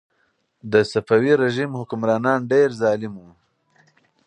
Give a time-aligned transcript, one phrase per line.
[0.71, 3.31] د صفوي رژیم حکمرانان ډېر ظالم وو.